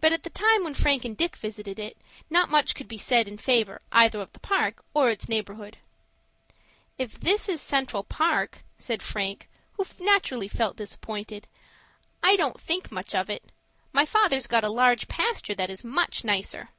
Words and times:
But 0.00 0.14
at 0.14 0.22
the 0.22 0.30
time 0.30 0.64
when 0.64 0.72
Frank 0.72 1.04
and 1.04 1.14
Dick 1.14 1.36
visited 1.36 1.78
it, 1.78 1.98
not 2.30 2.48
much 2.48 2.74
could 2.74 2.88
be 2.88 2.96
said 2.96 3.28
in 3.28 3.36
favor 3.36 3.82
either 3.92 4.18
of 4.18 4.32
the 4.32 4.38
Park 4.40 4.82
or 4.94 5.10
its 5.10 5.28
neighborhood. 5.28 5.76
"If 6.96 7.20
this 7.20 7.50
is 7.50 7.60
Central 7.60 8.02
Park," 8.02 8.62
said 8.78 9.02
Frank, 9.02 9.46
who 9.74 9.84
naturally 10.02 10.48
felt 10.48 10.76
disappointed, 10.78 11.46
"I 12.22 12.34
don't 12.36 12.58
think 12.58 12.90
much 12.90 13.14
of 13.14 13.28
it. 13.28 13.44
My 13.92 14.06
father's 14.06 14.46
got 14.46 14.64
a 14.64 14.70
large 14.70 15.06
pasture 15.06 15.54
that 15.56 15.68
is 15.68 15.84
much 15.84 16.24
nicer." 16.24 16.70